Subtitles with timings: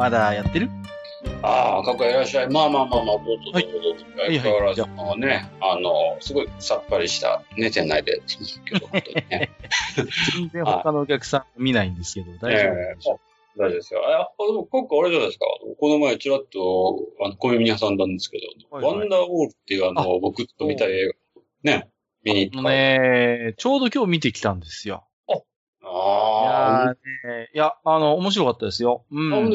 [0.00, 0.70] まだやってる？
[1.42, 2.48] ああ、かっこいらっしゃい。
[2.48, 8.22] まあまあまあまあ、どうぞどうど相変わらずのね、あの、すごいさっぱりした、ね、店内で、
[8.64, 9.50] けど、本当にね。
[10.38, 13.20] 全然他のお客さん見ないんですけど、 大丈夫ええでしょ
[13.58, 14.00] 大丈夫ですよ。
[14.06, 15.44] あ、でも、今回あれじゃないですか。
[15.78, 21.12] この前、ちらっと、あの、小耳に挟んだんですけど、はいはいワンダーウォールっていう、あの、僕と見た映
[21.64, 21.90] 画、ね、
[22.22, 22.70] 見に行った。
[22.70, 25.04] ね、ちょうど今日見てきたんですよ。
[25.82, 29.04] いあやーねいや、あの、面白かったですよ。
[29.10, 29.52] うあ、ん。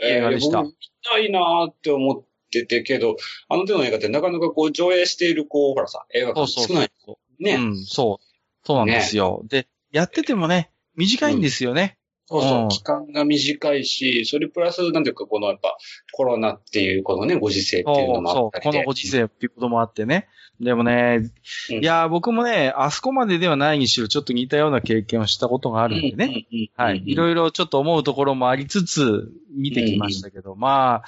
[0.00, 3.16] 映画でした僕行きたいなーって思っててけど、
[3.48, 6.90] あの手の映画ってなかなかこう上映している、こう、ほらさ、映画そうそう館少ない。
[7.04, 7.42] そう。
[7.42, 7.54] ね。
[7.54, 8.26] うん、そう。
[8.64, 9.42] そうなんですよ。
[9.44, 11.98] で、やっててもね、短いんですよね。
[12.28, 15.76] そうそうう、ん期間が短いし、それプラス、なんていうか、このやっぱ、
[16.12, 18.22] コロナっていう、このね、ご時世っていうのそう、そう。
[18.22, 18.70] もあったりで。
[18.70, 20.28] このご時世っていうこともあってね。
[20.60, 21.30] でもね、
[21.70, 26.46] うんいやー、僕もね、あそこまでではないにしろ、ちょっと似たような経験をしたことがあるんでね。
[26.50, 27.02] ねはい。
[27.04, 31.04] いろいろちょっと思うところもありつつ、見てきましたけど、まあ、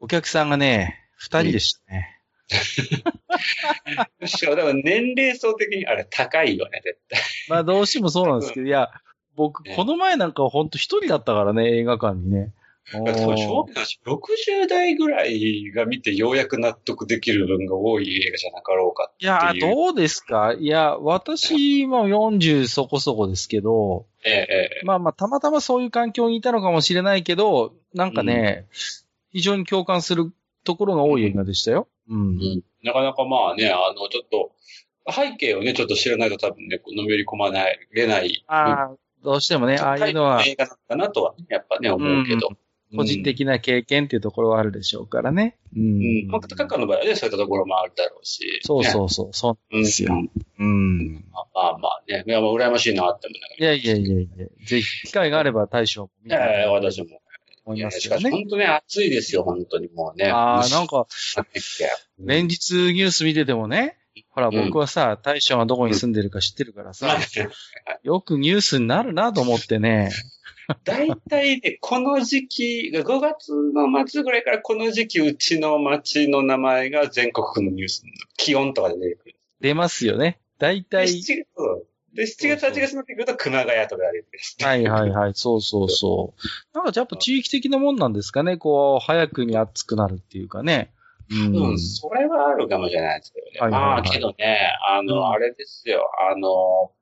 [0.00, 2.20] お客さんがね、二人でしたね。
[4.20, 4.26] ろ。
[4.28, 7.20] しかも、だから年齢層的にあれ高いよね、絶対。
[7.48, 8.90] まあ、どうしてもそうなんですけど、いや、
[9.36, 12.52] 僕、ねこの前なんかほんと一人だったからね、映画館にね。
[12.94, 19.74] おだから正ー直な話、60代ぐらいが見てようやく納得できる分が多い映画じゃなかろうかいやっていう。
[19.74, 20.54] どうですか？
[20.56, 28.66] いや、私も40そこそこですけど、ええええまあまあ、たまたまそういう環境にいたのかもしれないけど、なんかね、
[29.32, 31.88] 非常に共感するところが多い映画でしたよ。
[32.08, 32.20] うん。
[32.20, 34.52] うんなかなかまあね、あの、ちょっと、
[35.10, 38.44] 背景をね、ちょっと知らないと多分ね、のめり込まない、れない。
[39.26, 42.50] どうしてもね、ああいうのは、映画なんだなとは、やっぱね、思うけど。
[42.94, 45.58] 個人的な経験っていうところはあるでしょうからね。
[45.76, 46.26] ううん。
[46.28, 46.28] ん。
[46.28, 48.60] まあ、カカの場合はね、そういったところもあるだろうし。
[48.62, 48.84] そうう。
[48.84, 49.82] そうそう、そううん。
[49.82, 51.24] ですようんうん。
[51.32, 56.60] まあまあまあね、いや、まあ、羨ましいなって思いながいやいやいやいや、ぜひ、機会があれば大将も見たら。
[56.60, 57.06] ええ私も。
[57.64, 58.30] 思いますしかし。
[58.30, 60.30] 本当ね、暑いですよ、本当にもうね。
[60.30, 61.08] ああ、なんか、
[61.80, 63.98] ね、連日ニュース見ててもね、
[64.36, 67.14] ほら、うん僕はさ、大将がどこに住んでるか知ってるからさ、ま
[68.02, 70.10] よくニュースになるなと思ってね。
[70.68, 78.02] あ大体ね、この時期、5月の末ぐらいからこの時期、うちの町の名前が全国区のニュース、
[78.36, 79.34] 気温とかで出てくる。
[79.62, 80.38] 出ますよね。
[80.58, 81.46] 大で、体、7月、
[82.12, 84.66] で、7月、8月になってくると熊谷とかが出てくる。
[84.66, 86.76] はいはいはい、そうそうそう。
[86.76, 90.90] なんかやっぱ地域的なもんなんですかね、こう、早くに暑くなるっていうかね。
[91.30, 91.70] うん。
[91.70, 93.60] うん、それはあるかもしれないですけどね。
[93.60, 96.92] はいはいはいまあ、けどね、あの、うんあれですよ、あの、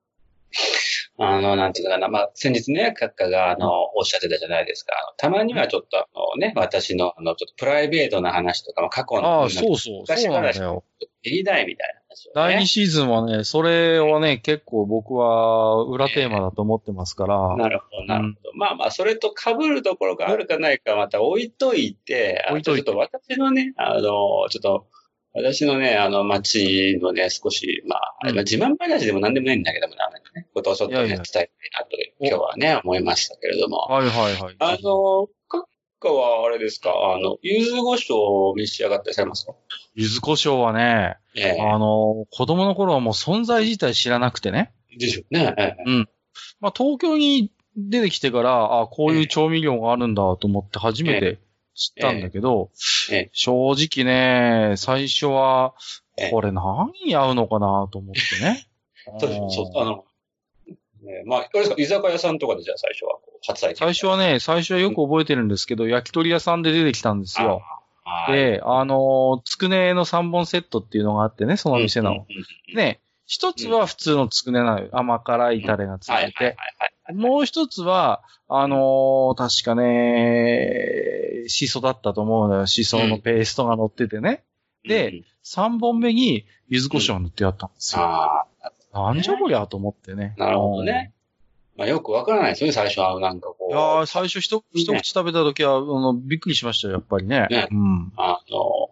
[1.16, 4.92] あの、なんていうのかな、まあ、先日ね、閣下が、あの、おっしゃってたじゃないですか。
[5.16, 10.82] たまにはちょっと、あのね、私の、あの、ちょっとプライベートな話とか、まあ、過去の、ああ、そうそう、そうなんだよ。
[11.22, 12.32] 言いたいみたいな話を、ね。
[12.34, 17.56] 第2シーズンはね、それはね、結構僕は裏テーマだと思ってますから。
[17.56, 18.50] なるほど、なるほど。
[18.54, 24.86] まあまあ、それと被るところがあるかないかまた置いといて、あ置いといてちょっと私のね、あの、ちょっと、
[25.34, 30.46] 私のね、あの、街のね、少し、まあ、自慢話でも何でもないんだけども、ダメだね。
[30.54, 31.50] ことをちょっとね、いやいや伝えたい
[31.80, 33.78] なと、今日はね、思いましたけれども。
[33.78, 34.56] はいはいはい。
[34.60, 35.64] あの、閣
[35.98, 39.54] 下はあれですか、あの、柚子胡椒を召し上がってされますか？
[39.96, 44.72] 柚子胡椒はね、ええあの、子供の頃はもう存在自体知らなくてね。
[44.96, 45.52] でしょうね。
[45.58, 46.06] ええ
[46.60, 51.38] まあ、東京に出てきてから、あこういう調味料があるんだと思って初めて
[51.74, 52.70] 知ったんだけど、
[53.10, 55.74] ええ正直ね、最初は
[56.16, 58.66] ええ、これ何に合うのかなと思ってね。
[59.20, 60.04] そうあの、
[61.02, 63.76] ね、まあ、あれですか、居酒屋さんとかでじゃあ最初は初体験。
[63.76, 67.62] 最初はね、最初はよく覚えてるんですけど、焼き鳥屋さんで出てきたんですよ。
[68.28, 72.10] で、あの、つくねの3本セットっていうのがあってね、その店の。
[72.10, 72.22] うんうん
[72.70, 74.88] うんね、一つは普通のつくねなのよ。
[74.92, 76.56] 甘辛いタレがついてて。
[77.04, 77.14] はい。
[77.14, 82.66] もう一つは、あのー確かね、シソだったと思うのよ。
[82.66, 84.44] シソのペーストが乗っててね。
[84.86, 88.02] でうん、三本目に柚子胡椒を塗ってやったんですよ。
[88.02, 88.46] あ
[88.92, 90.34] なんじゃこりゃと思ってね。
[90.36, 91.12] なるほどね
[91.76, 93.66] まあよくわからないですよね、最初はなんかこうん。
[93.68, 93.70] う。
[93.70, 97.48] いやー最初一一口食べた時は、あの、びっくりしましたよ、やっぱりね。
[97.50, 98.12] ねうん。
[98.16, 98.90] あの、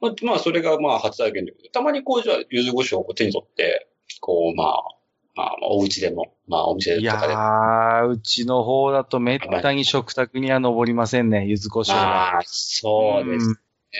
[0.00, 3.88] まあ、まあ、それがまあ初体験で、たまにこう、じゃあ、柚子胡椒を手に取って、
[4.20, 4.82] こう、まあ、
[5.34, 7.40] まあ、お家でも、まあ、お店いやとかでも。
[7.40, 11.94] ー、うちの方だとめったに食卓には登りませんね、柚子胡椒が。
[11.94, 13.48] まあ、そうです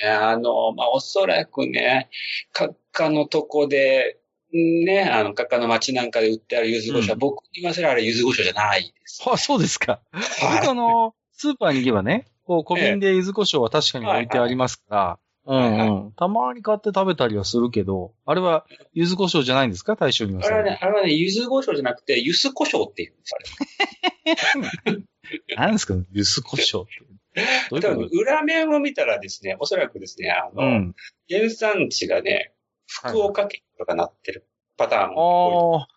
[0.02, 0.08] ね。
[0.08, 2.08] あの、まあ、おそらくね、
[2.54, 4.18] 閣下のとこで、
[4.52, 9.22] ね、あの、閣下の街なんかで売ってある柚子胡椒は、うん僕に言わせるあれ柚子胡椒じゃないです。
[9.26, 10.00] あ、そうですか。
[10.12, 16.12] あの、スーパーに行けばね、こう、小瓶で柚子胡椒は確かに置いてありますから、うんうん。
[16.12, 18.64] たまに買って食べたりはするけど、あれは
[18.94, 19.94] 柚子胡椒じゃないんですか？
[19.96, 20.56] 大将に言わせる。
[20.56, 25.02] いあれはね、あれはね、柚子胡椒じゃなくて、柚子胡椒って言うんです、あれ。
[25.56, 25.94] 何ですか？
[26.12, 27.80] 柚子胡椒って。
[27.80, 30.94] 多分、裏面を見たらですね、おそらくですね、あとの、うん。
[31.28, 32.52] 原産地がね、
[32.86, 34.46] 福岡県とかなってる
[34.76, 35.80] パターンも多い。
[35.80, 35.88] ああ、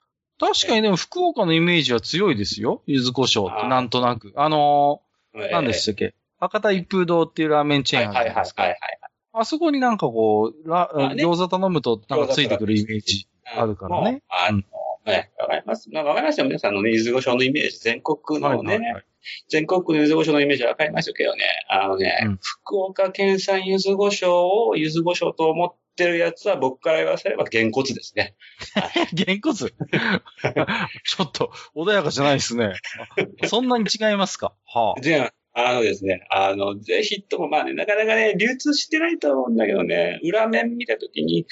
[0.53, 2.81] 確かにでも福岡のイメージは強いですよ。
[2.87, 4.33] 柚子胡椒って、なんとなく。
[4.35, 5.01] あの
[5.35, 6.15] えー、何でしたっけ？
[6.39, 8.61] 博多一風堂っていうラーメンチェーンあはいはいはいるじゃないですか。
[8.63, 8.79] はいはい。
[9.39, 13.27] あそこになんかこう、ラまあね餃子頼むとなんかついてくるイメージ。
[13.55, 14.61] あるからねあの、
[15.05, 15.89] ね、わかります。
[15.91, 16.45] まあ、わかりますよ。
[16.45, 19.03] 皆さんのね、柚子胡椒のイメージ、全国のね、はいはいはい
[19.49, 28.35] 全国の柚子胡椒のイメージわかりますけどね、あのね、うん福岡県産柚子胡椒を柚子胡椒と思ってるやつは僕から言わせればげんこつですね。
[29.13, 32.73] げんこつちょっと、穏やかじゃないですね。
[33.43, 35.01] あそんなに違いますかはあ。
[35.01, 41.47] じゃあ、あのですね、あの、ぜひとも、まあね、なかなかね、流通してないと思うんだけどね、裏面見たときに、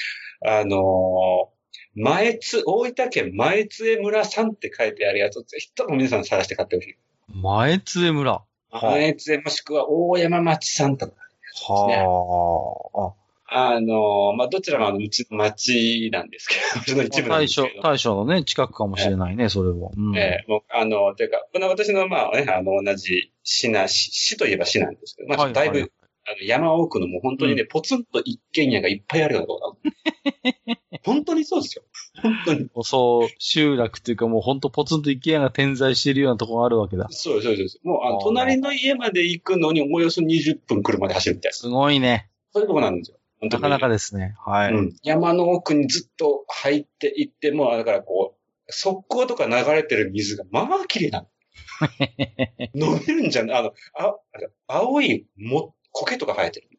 [0.46, 1.50] あの
[1.96, 6.96] 前津、大分県前津江村さんって書いてあるやつをぜひとも皆さん探して買ってほしい。
[7.30, 8.32] 前津江村。
[8.34, 8.92] はあ。
[8.92, 11.14] 前津江もしくは大山町さんとか。
[11.68, 17.38] はあのまあ、どちらもあのうちの町なんですけど、うちの一部あ。
[17.38, 17.82] 大んですけ、ど。
[17.84, 19.92] 大将のね、近くかもしれないね、それは。
[19.96, 20.18] うん。
[20.18, 25.92] ええもう、あの、というか、この私の、まあね、あの、同じ市な、市、市といえば市なんですけど、まあ、はいだいぶ、はい
[26.28, 29.78] あの、山奥のもう本当にね、ポツンと一軒家がいっぱいあるようなところ
[31.06, 31.84] 本当にそうですよ。
[32.24, 32.68] 本当に。
[32.82, 37.08] そう、集落っていうかもうほんとポツンと一軒家が点在しているようなところがあるわけだ。
[37.12, 37.80] そうそうです。
[37.84, 41.54] もう、あの、あー隣の家まで行くのにおよそ20分車で走るみたいな。
[41.54, 42.32] すごいね。
[42.54, 43.18] そういうとこなんですよ。
[43.50, 44.36] なかなかですね。
[44.46, 44.74] はい。
[44.74, 44.96] うん。
[45.04, 51.28] 山の奥にずっと入っていって、もう、だからこう、側溝とか流れてる水が、まあ、綺麗なの。
[52.74, 54.16] 飲めるんじゃないあの、あ、
[54.68, 56.70] 青いも、苔とか生えてる。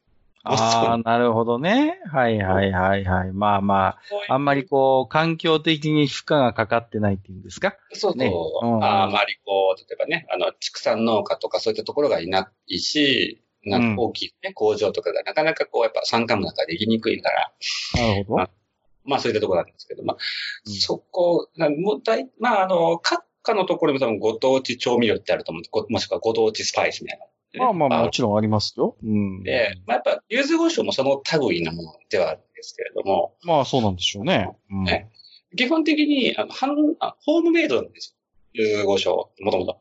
[0.48, 1.98] ああ、なるほどね。
[2.12, 3.32] はいはいはいはい。
[3.32, 3.98] まあまあ、
[4.28, 7.76] あんまりこう、環境的に負荷がかかってないっていうんですか？
[7.92, 8.16] そうそう。
[8.16, 17.52] ねうんああまりこう、例えばね、あの、畜産農家とかそういったところがいないし、なんか大きいね、工場とかがなかなかこう、やっぱ山間部なんかできにくいから、
[17.94, 18.42] なるほど。
[18.42, 18.50] あ
[19.04, 20.16] まあそういったところなんですけど、まあ、
[20.66, 27.26] うんそこ、なもう大、まああの、各家のところにも多分ご当地調味料ってあると思うもしくはご当地スパイスみたいな。
[27.58, 28.96] まあまあもあちろんありますよ。
[29.02, 29.42] うん。
[29.42, 34.50] で、まあやっぱ、柚子胡椒もその類なものではあるんですけれども、まあそうなんでしょうね。
[34.70, 34.84] うん。
[34.84, 35.10] ね
[35.56, 38.16] 基本的に、あの、ハンあホームメイドなんです
[38.54, 38.64] よ。
[38.64, 39.78] 柚子胡椒、もともと。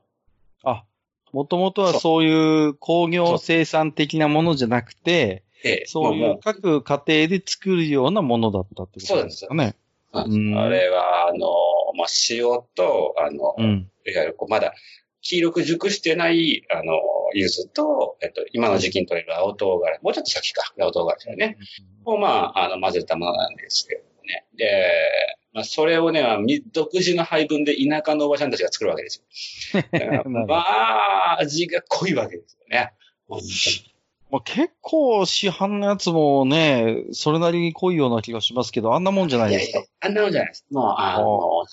[1.35, 9.47] あ、もともとはそういう工業生産的なものじゃなくて、で、そういもう各家庭で作るようなものだったってことです。
[9.47, 9.75] かね。
[10.13, 10.57] ううん。
[10.57, 11.47] あれは、あの、
[11.97, 13.89] まあ、塩と、あの、うん。
[14.05, 14.73] いわゆるこう、まだ、
[15.21, 16.93] 黄色く熟してない、あの、
[17.33, 21.57] 柚子と、えっと、今の時期に取れる青唐辛子、もうちょっと先か、青唐辛子だね。
[22.05, 24.45] を、まあ、あの、混ぜたものなんですけどね。
[24.55, 26.21] で、まあ、それをね、
[26.73, 29.23] 独自の配分で田舎のおばちゃんたちが作るわけです
[29.73, 29.81] よ。
[30.29, 32.91] まあ、味が濃いわけですよね。
[34.29, 40.65] まあ、結構市販のやつもね、それなりに濃いような気がしますけど、あんなもんじゃないですかいやいや。、あんなのじゃないです。
[40.71, 41.67] もう、あの、も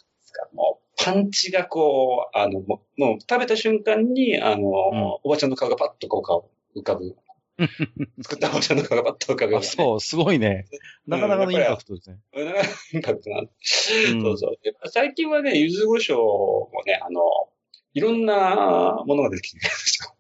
[0.81, 4.69] う、パンチがこう、あの、もう、もう食べた瞬間に、あの、
[5.25, 7.17] おばちゃんの顔がパッとこう顔浮かぶ。
[8.23, 10.67] 作ったおばちゃんの顔がパッと浮かぶようなね、あそう、すごいね。
[11.07, 12.19] なかなかのインパクトですね。
[12.33, 13.41] なかなかインパクトな。
[13.41, 13.49] うん
[14.23, 14.57] そうそう。
[14.63, 17.21] で最近はね、柚子胡椒もね、あの、
[17.95, 20.17] いろんなものが出てきてるんですよ。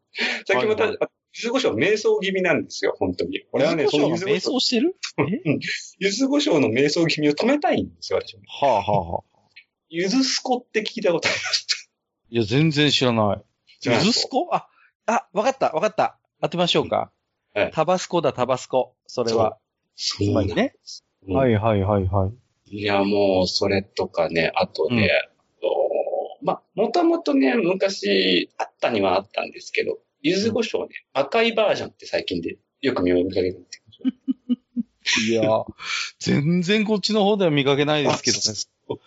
[0.46, 3.44] 最近また、はいは柚子胡椒瞑想気味なんですよ、本当に。
[3.52, 4.96] 俺はね、その柚子瞑椒想してる？
[5.18, 5.58] え？
[5.98, 8.42] 柚子胡椒の瞑想気味を止めたいんですよ、私も。
[8.46, 9.38] はあはあはあ。
[9.88, 11.90] 柚子スコって聞いたことあります？
[12.28, 13.42] いや、全然知らない。
[13.84, 14.48] ゆずすこ？
[14.52, 14.68] あ、
[15.06, 16.18] あ、わかった、わかった。
[16.42, 17.10] 当てましょうか。
[17.54, 18.94] はいタバスコだ、タバスコ。
[19.06, 19.58] それは。
[19.94, 20.74] そうつまりね。
[21.28, 22.32] うんはいはいはいは
[22.70, 22.76] い。
[22.76, 25.10] いや、もう、それとかね、あとね、
[25.62, 25.70] あの
[26.42, 33.68] まあ、もともとね、昔、あったにはあったんですけど、柚子胡椒ね、赤いバージョンって最近でよく見かけるんで
[35.04, 35.42] す いや、
[36.18, 38.42] 全然こっちの方では見かけないですけどね。
[38.88, 38.98] そう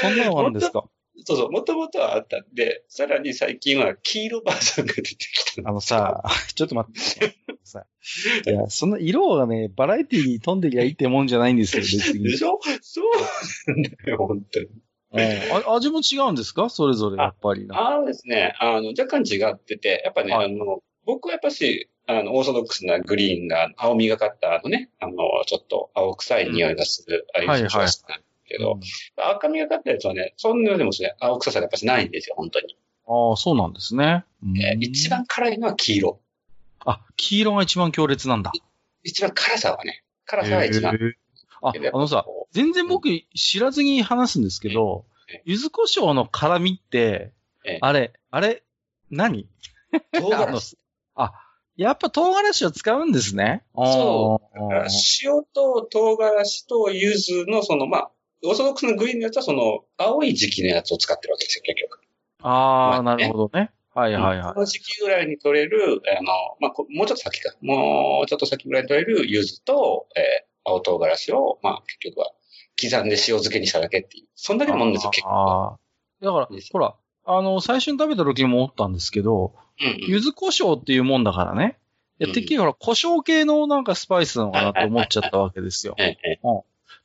[0.00, 0.88] そんなのあるんですか？
[1.24, 6.22] そうそう、もともとはあったんで、さらに最近は黄色バージョンが出てきたあのさ、
[6.54, 7.36] ちょっと待って。
[7.64, 7.86] さ
[8.46, 12.36] いや、そんな色がね、バラエティに富んでりゃいいってもんじゃないんですよ、 別にで。
[12.36, 12.58] しょ？
[12.82, 14.66] そうなんだよ、本当に。
[14.66, 14.76] うん
[15.66, 16.68] あ味も違うんですか？
[16.68, 17.94] それぞれ、やっぱりな。
[17.94, 25.14] あのですね、あの、若干違ってて、やっぱね、はいあの、僕はやっぱし、あの、オーソドックスなグリーンが、青みがかった、あのね、あの、
[25.46, 28.78] ちょっと青臭い匂いがする、ああいうはいはい色が好きなんけど、
[29.16, 32.76] 赤みがかったやつはね、そんなでもね、青臭さがやっぱしないんですよ、本当に。
[33.06, 34.24] ああ、そうなんですね。
[34.42, 36.20] うんえー一番辛いのは黄色。
[36.84, 38.52] あ、黄色が一番強烈なんだ。
[39.02, 40.98] 一番辛さはね、辛さが一番。
[41.62, 47.32] あ、あのさ、全然僕知らずに話すんですけどええ、柚子胡椒の辛みって
[47.64, 48.62] ええ、あれ、あれ、
[49.10, 49.48] 何？
[50.12, 50.78] 唐辛子。
[51.16, 51.32] あ、
[51.76, 53.64] やっぱ唐辛子を使うんですね。
[53.74, 54.58] そう
[55.22, 58.10] 塩と唐辛子と柚子のその、まあ、
[58.44, 62.00] オーソドックスのグリーンのやつはその、青い時期のやつを使ってるわけですよ、結局。
[62.42, 63.70] あー、なまあねるほどね。
[63.94, 64.60] はいはいはいこ。
[64.60, 67.54] の時期ぐらいに取れる、あの、まあ、こもうちょっと先か。
[67.62, 72.32] もうちょっと先ぐらいに取れる柚子と、えー青唐辛子を、まあ、結局は
[72.82, 74.26] 刻んで塩漬けにしただけっていう。
[74.34, 75.30] そんだけのもんですよ、結構。
[75.30, 81.78] あーだからほら、あの、最初に食べた時も思ったんですけど、うんうん柚子胡椒っていうもんだからね。
[82.18, 85.94] いや、うんてっきりほら、胡椒系のなんかスパイスなのかなと思っちゃったわけですよ。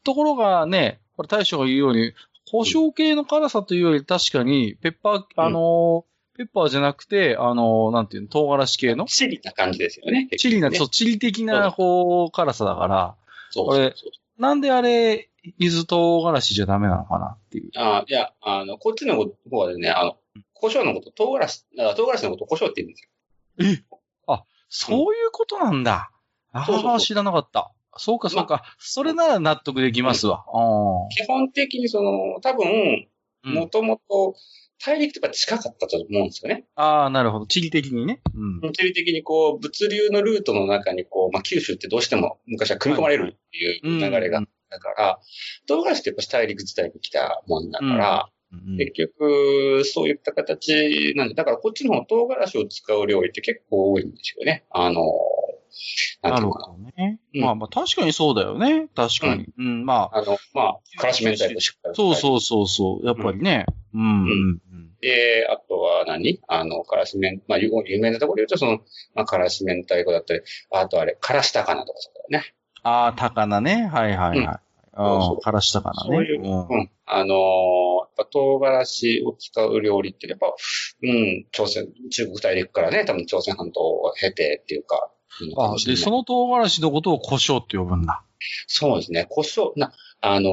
[0.04, 2.14] ところがね、これ大将が言うように、
[2.50, 10.28] 胡椒系の辛さというより確かに、ペッパー、あのー、ペッパーじゃなくて、あのー、なんていうの、唐辛子系の、チリな感じですよね。
[10.38, 13.16] チリな、ねそう、チリ的な、こう、辛さだから、
[13.54, 14.10] これそうそうそ
[14.40, 14.42] う。
[14.42, 17.72] なんであれ、柚子唐辛子じゃダメなのかなっていう。
[17.76, 20.18] あいや、あの、こっちの方はね、あの、
[20.54, 23.10] 胡椒のこと、唐辛子、あ唐辛子のことを胡椒って言うんですよ。
[24.74, 26.12] そういうことなんだ。
[26.54, 27.72] ああ、そうそうそう知らなかった。
[27.98, 28.64] そうか、そうか。
[28.80, 30.46] それなら納得できますわ。
[30.48, 30.52] あ
[31.10, 33.08] 基本的にその、多分、
[33.44, 33.50] あ。
[33.50, 34.36] もともと、
[34.84, 36.66] 大陸とか近かったと思うんですよね。
[36.76, 37.46] ああ、なるほど。
[37.46, 38.22] 地理的にね。
[38.34, 38.72] うん。
[38.72, 45.20] 地理的にこう、物流のルートの中にこう、まあ、九州ってどうしても昔は組み込まれるっていう流れがあったから、
[45.68, 48.42] 唐辛子ってやっぱ大陸自体に来たもんだから、うん
[48.78, 54.66] 結局、そういった形なんで、だからこっちの方唐辛子を使う料理って結構多いんですよね。
[54.72, 55.04] あの、
[56.22, 56.60] なるほ。
[56.60, 57.20] どね。
[57.34, 58.88] うんまあまあ確かにそうだよね。
[58.96, 59.48] 確かに。
[59.58, 60.18] うん、まあ。
[60.18, 61.96] あの、まあ、からし明太子しっかり。
[61.96, 63.06] そうそうそうそう。
[63.06, 63.66] やっぱりね。
[63.94, 64.60] うん。
[65.02, 66.40] で、あとは何？
[66.48, 68.80] あの、からしめん、まあ、有有名なところで言うと、その、
[69.16, 72.54] まあ、からし明太子だったり、あとあれ、からし高菜とかそうだよね。
[72.84, 73.88] ああ、高菜ね。
[73.92, 74.48] はいはいはい。
[74.48, 74.62] あ
[74.94, 76.16] あ、からし高菜ね。
[76.18, 76.92] そういう、うんうん。
[77.06, 80.48] あのーやっぱ唐辛子を使う料理って、やっぱ、
[81.02, 85.10] うん、朝鮮、中国大陸からね、多分朝鮮半島を経てっていうか
[85.58, 88.24] あで、その唐辛子のことを胡椒って呼ぶんだ。
[88.68, 89.26] そうですね。
[89.30, 90.50] 胡椒、な、あの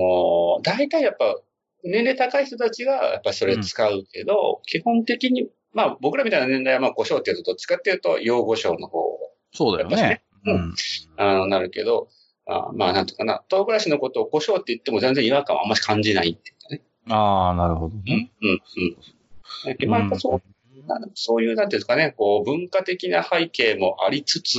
[0.60, 1.36] ー大体やっぱ、
[1.84, 9.00] 年齢高い人たちがやっぱそれ使うけど、基本的に、まあ僕らみたいな年代はまあ胡椒っていうと、どっちかっていうと、洋胡椒の方
[9.52, 9.96] そうだよね。
[9.96, 10.74] ねうん。
[11.16, 12.08] あの、なるけど、
[12.46, 16.82] あまあなんとかな、唐辛子のことを胡椒って言っても全然違和感はあんまり感じないっていうかね。
[17.08, 18.30] ああ、なるほどね。
[18.42, 18.60] うん、うん。
[19.66, 20.42] だけどまあやっぱそう、
[21.14, 24.58] そういう、なんていうんですかね、こう、文化的な背景もありつつ、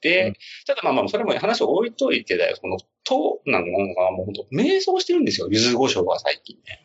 [0.00, 0.34] で、うん
[0.66, 3.68] ただまあまあ、それも話を置いといてだよ、この、と、なんか、
[4.12, 6.82] もう本当、瞑想してるんですよ、柚子胡椒は最近ね。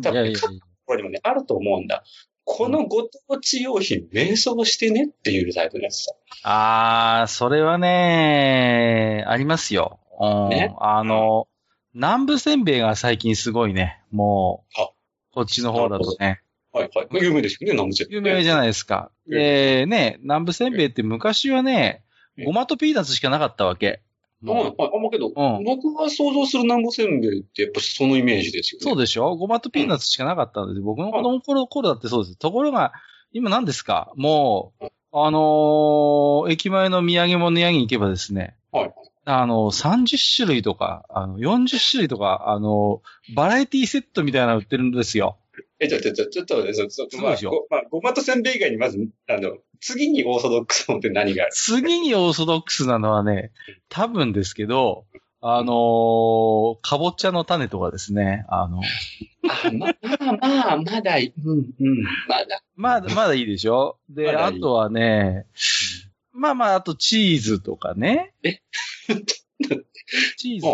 [0.02, 0.38] いやいやいや。
[0.86, 2.04] これにもね、あると思うんだ。
[2.44, 6.12] このご当地用品、瞑想してねっていうタイプのやつさ。
[6.44, 9.98] ああ、それはね、ありますよ。
[10.18, 11.48] うんねあの、
[11.92, 14.00] 南部せんべいが最近すごいね。
[14.10, 14.90] もうあ、
[15.32, 16.40] こっちの方だとね。
[16.80, 17.24] はいはい。
[17.24, 19.10] 有名ですよね、南部ゃ有名じゃないですか。
[19.26, 22.02] うんで、ね、南部せんべいって昔はね、
[22.38, 24.02] うんごまとピーナッツしかなかったわけ。
[24.44, 24.68] はい、はい。
[24.68, 28.84] あ、まあけど、うん僕が想像する南部せんべいってやっぱそのイメージですよね。
[28.84, 29.36] そうでしょ？
[29.36, 32.36] ごまとピーナッツしかなかったんで、僕の子供の頃頃だってそうです。
[32.36, 32.92] ところが、
[33.32, 34.12] 今何ですか？
[34.16, 38.92] もう、あのー駅前の土産物屋に行けばですね、はい。
[39.24, 43.02] あの、30種類とか、あの、40種類とか、あの、
[43.34, 45.36] バラエティセットみたいなの売ってるんですよ。
[45.78, 51.52] え、ちょ、ちょ、ちょ、ちょっと、そ、そ、まあ、すごまあ、ごまとせんべい以外にまず、あの、次にオーソドックスのって何がある？
[51.54, 53.52] 次にオーソドックスなのはね、
[53.90, 55.04] 多分ですけど、
[55.42, 59.94] あのーかぼちゃの種とかですね、あの、あ、まあ、
[60.40, 62.62] まあ、まだい、うん、うん、まだ。
[62.74, 63.98] まだ、まだいいでしょ？
[64.08, 65.46] で、あとはね、
[66.32, 68.32] まあまあ、あとチーズとかね。
[68.42, 68.60] え？
[70.38, 70.66] チーズ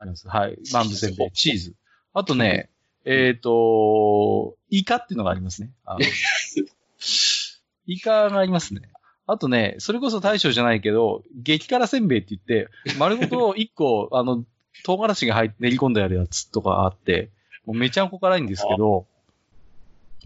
[0.00, 0.28] あります。
[0.28, 0.58] はい。
[0.66, 1.74] 南部せんべい、チーズ。
[2.12, 2.70] あとね、
[3.10, 5.70] えっ、と、イカっていうのがありますね。
[7.86, 8.82] イカがありますね。
[9.26, 14.44] あとね、それこそ大将じゃないけど、激辛せんべいって言って、丸ごと一個、あの、
[14.84, 17.30] 唐辛子が入って練り込んであるやつとかあって、
[17.64, 19.06] もうめちゃんこ辛いんですけど、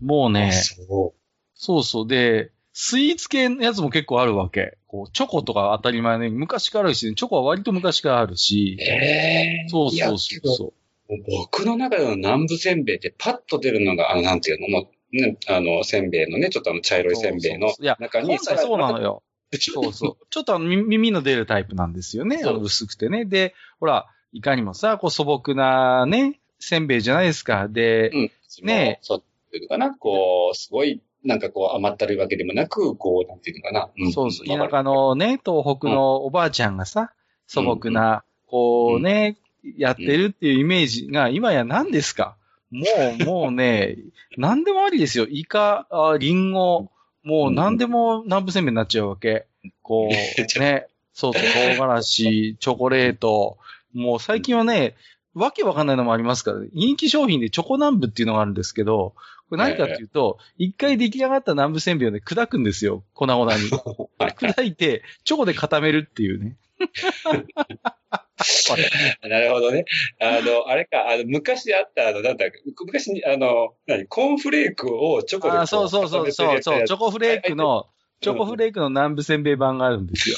[0.01, 1.15] もうねあ、そ
[1.55, 2.09] そうそう。
[2.09, 4.79] で、スイーツ系のやつも結構あるわけ。
[4.87, 10.73] こう、チョコとか当たり前ね、昔からあるし、チョコは割と昔からあるしう。、ええそうそうそう。
[11.09, 19.23] 僕の中での南部せんべいってパッと出るのが、あの、なんていうの、もう、ね、あの、せんべいのね、ちょっとあの、茶色いせんべいのそうそういや、中に、本来そうなのよ。
[19.59, 20.27] そうそう。
[20.31, 22.43] ちょっとあのみ耳の出るタイプなんですよね。
[22.43, 23.27] 薄くてね。
[23.27, 27.69] で、ほら、いかにもさ、こう素朴なね、せんべいじゃないですか。
[27.69, 28.21] で、うん。
[28.21, 28.31] ね
[28.63, 34.09] ねそういうのかな、こう、すごい、なんかこう甘ったるいわけでもなく、こう、なんていうのかな。
[34.09, 34.47] んそうそう。
[34.47, 37.13] 田舎のね、東北のおばあちゃんがさ、
[37.47, 39.37] 素朴な、こうね、
[39.77, 42.37] やってるっていうイメージが、今や何ですか？
[42.71, 42.85] も
[43.21, 43.99] う、もうね、
[44.37, 45.27] 何でもありですよ。
[45.29, 46.91] イカ、あリンゴ、
[47.23, 49.47] もう何でも南部せんべいになっちゃうわけ。
[49.83, 50.11] こう、
[50.59, 53.59] ね、そうそう、唐辛子、チョコレート。
[53.93, 54.97] もう最近はね、
[55.35, 59.15] わけわかんないのもありますから、ね、人気商品でチョコ南部っていうのがあるんですけど、
[59.49, 63.05] これ何かっていうと、一回出来上がった南部せんべいをね、砕くんですよ。
[63.13, 63.69] 粉々に。
[64.19, 66.57] はい砕いて、チョコで固めるっていうね。
[69.29, 69.85] なるほどね。
[70.21, 77.87] あの、あれか、あの、昔あった、あの、なんだっけ、昔に、あの、何、コーンフレークをチョコでこあーそうそうそうそうそう、チョコフレークの、
[78.21, 80.37] チョコフレークの南部せんべい版があるんですよ。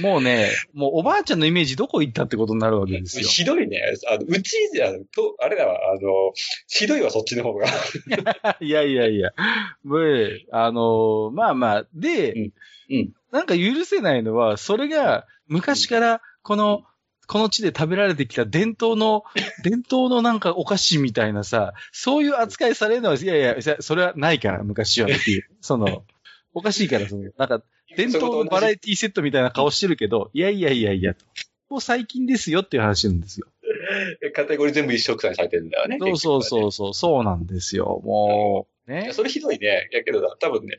[0.00, 3.28] もうね、もうおばあちゃんのイメージどこ行ったってことになるわけですよ。
[3.28, 3.82] ひどいね。
[4.08, 6.32] あの、うち、あの、と、あれだわ、あの、
[6.68, 7.66] ひどいわ、そっちの方が。
[8.60, 9.34] いやいやいや。
[9.84, 12.52] で、あのまあまあ、で、うん
[12.90, 16.84] うんなんか許せないのは、それが昔からこの、
[17.26, 19.24] この地で食べられてきた伝統の、
[19.64, 25.48] 伝統のなんかお菓子みたいなさ、そういう扱いされるのは、いやいや、それはないから、昔はっていう。
[25.60, 26.04] その、
[26.52, 27.62] おかしいから、その、なんか、
[27.96, 31.24] 伝統のバラエティセットみたいな顔してるけど、いやいやいやいや、と。
[31.68, 33.46] もう最近ですよっていう話なんですよ。
[34.34, 35.98] カテゴリー全部一色散されてるんだよね。
[35.98, 36.42] そうそうう。
[36.42, 38.00] そうそう、そうなんですよ。
[38.04, 39.10] もう、ね。
[39.12, 39.88] それひどいね。
[39.92, 40.78] やけどな、多分ね、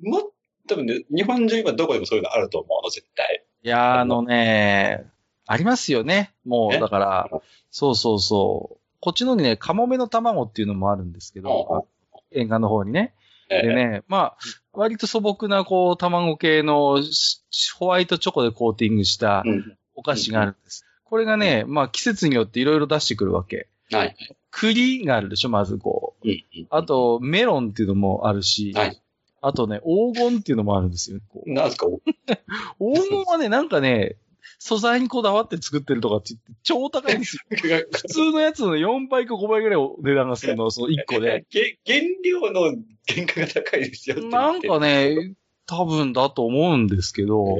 [0.00, 0.32] も、
[0.68, 3.44] 多分ね、日本中今どこでもそういうのあると思うの、絶対。
[3.62, 5.06] いやー、あのね、
[5.46, 6.32] ありますよね。
[6.44, 7.30] もう、えだから、
[7.70, 8.80] そうそうそう。
[9.00, 11.86] こっちのにね、カモメの卵っていうのもあるんですけど、
[12.32, 13.14] 沿岸の方にね。
[13.48, 14.36] えでね、まあ、
[14.72, 17.42] 割と素朴な、こう、卵系のし
[17.78, 19.78] ホワイトチョコでコーティングしたうん。
[19.94, 20.84] お菓子があるんです。
[21.04, 23.68] これがね、まあ、季節によっていろいろ出してくるわけ。
[23.92, 24.16] はい。
[24.50, 26.28] 栗があるでしょ、まずこう。
[26.28, 26.34] うん。
[26.34, 29.00] うんあ、と、メロンっていうのもあるし、はい
[29.42, 31.20] あとね、黄金っていうのもあるんですよ。
[31.28, 31.86] こうなんすか、
[32.80, 34.16] 黄金はね、なんかね、
[34.58, 37.42] 素材にこだわって作ってるとかって言って超高いんですよ。
[37.92, 41.44] 普通のやつの4倍か5倍ぐらい値段がするの、その1個で。
[41.50, 44.28] げ原料の原価が高いですよ。
[44.28, 45.34] なんかね、
[45.66, 47.58] 多分だと思うんですけど、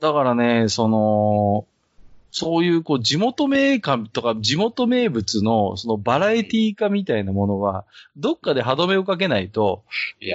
[0.00, 1.66] だからね、その、
[2.38, 7.86] そういうこう地元名感とか地元名物のそのバラエティ化みたいなものは、
[8.18, 9.84] どっかで歯止めをかけないと、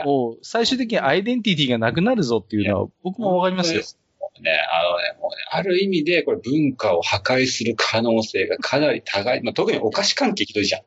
[0.04, 3.84] もう最終的にアイデンティティがなくなるぞっていうのは僕もわかりますよ。
[4.42, 9.44] ね、あのね、もうね、ある意味で、これ文化を破壊する可能性がかなり高い。
[9.44, 10.82] まあ、特にお菓子関係ひどいじゃん。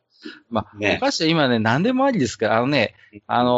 [0.51, 0.99] まあ、おね。
[1.01, 2.95] 菓子は今ね、何でもありですから、あのね、
[3.27, 3.51] あの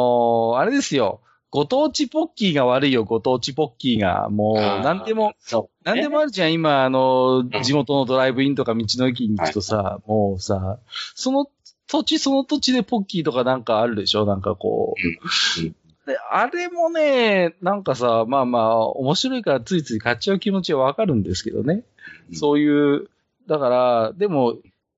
[0.55, 1.21] ーあれですよ。
[1.51, 4.29] ご当地ポッキーが悪いよ、ご当地ポッキーが。
[4.29, 5.77] もう、あー何でも、そう。
[5.85, 10.79] 何でもあるじゃん、今、あの地元のドライブインとか道の駅に行くとさ、もうさ、
[11.15, 11.47] その
[11.89, 14.27] 土地その土地でポッキーとかなんかあるでしょ？
[14.27, 15.86] なんかこう。
[16.07, 21.83] で、あれもね、なんかさ、まあまあ、面白いからついつい買っちゃう気持ちはわかるんですけどね。
[22.31, 23.09] うんそういう、
[23.49, 24.55] だから、でも、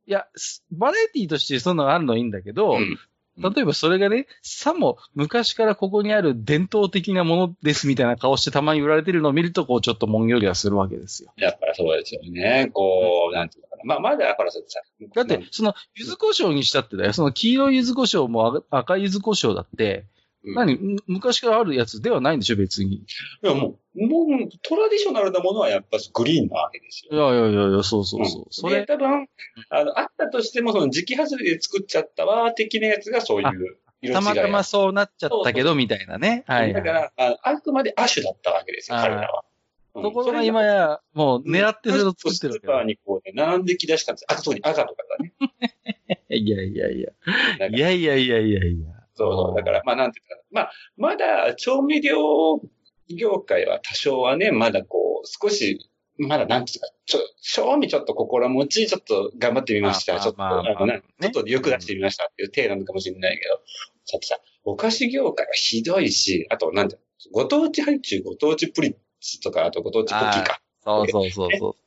[0.06, 2.98] いや、すバラエティとしてそういうのがあるのはいいんだけど、うん
[3.40, 11.32] 例えばそれがね、さも昔からここにある伝統的なものですみたいな顔してたまに売られてるのを見ると、こうちょっともんよりはするわけですよ。
[11.36, 12.68] やっぱりそうですよね。
[12.72, 13.84] こう、なんていうのかな。
[13.84, 14.58] まあ、まだ、ほら、さ、
[15.14, 17.12] だって、その、柚子胡椒にしたってだよ。
[17.12, 20.06] その黄色い柚子胡椒も赤赤柚子胡椒だって、
[20.44, 20.76] うん何？
[20.76, 22.96] む昔からあるやつではないんでしょ、別に。
[22.96, 23.06] い
[23.42, 27.32] や、もう、もう、トラディショナルなものはやっぱグリーンなわけですいよ。
[27.34, 28.42] やいやいやいや、そうそうそう。
[28.42, 29.28] んそれで、、多分、
[29.70, 34.12] あの、あったとしても、その時期外れで作っちゃったわ、的なやつがそういう色違い。
[34.12, 36.44] たまたまそうなっちゃったけど、みたいなね。
[36.46, 36.72] はい、はい。
[36.72, 39.42] だから、ああくまで亜種だったわけですよ、彼らは。
[39.42, 39.48] うん
[40.02, 45.32] ところが今や、もう狙ってそれを作ってるスーパーにこうね、並んでき出したんですあ、そうに赤とかがね。
[46.30, 47.10] いやいやいや。
[47.68, 48.97] いやいやいやいやいや。
[49.18, 49.56] そうそう。
[49.56, 52.16] だから、まあなんていうか、まあ、まだ調味料
[53.08, 60.14] 業界は多少はね、まだこう、少し、まだなんていうか、ちょ、賞味ちょっと心持ち、ちょっと頑張ってみました。
[60.14, 63.60] まあちょっと、まあのね、ねちょっと欲出してみましたっていう体なのかもしれないけど、
[64.04, 66.98] ちょっとさ、お菓子業界はひどいし、あと、なんて
[67.32, 70.60] ご当地配中、ご当地プリッツとか、あとご当地ポッキーか。
[70.84, 71.70] そうそうそうそう。
[71.70, 71.78] うん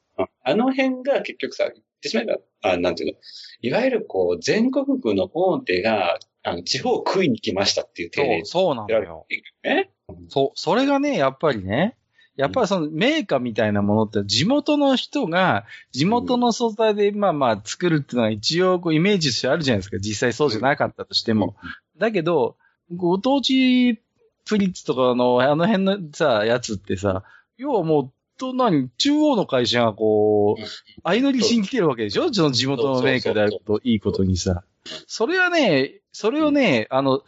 [0.44, 3.20] あの辺が結局さ、言ってしまえば、あなんていうの、
[3.62, 9.26] いわゆるこう、全国区の大手が、あの、地方を食いに来ましたっていう体でそう、そうなのやられよ。
[9.30, 9.92] ていくね。
[10.30, 11.98] そう、それがね、やっぱりね、
[12.38, 19.98] いやっぱりそのメーカーみたいなものって地元の人が地元の素材でまあまあ作るっていうのは一応こうイメージとしてあるじゃないですか。
[20.00, 21.56] 実際そうじゃなかったとしても。
[21.98, 22.56] だけど、
[22.96, 24.00] ご当地
[24.46, 27.24] プリッツとかのあの辺のさ、やつってさ、
[27.58, 30.62] 要はもう、と何、中央の会社がこう、
[31.04, 32.34] 相乗りしに来てるわけでしょ？
[32.34, 34.64] その地元のメーカーであるといいことにさ。
[35.06, 37.24] それはね、それをね、あの、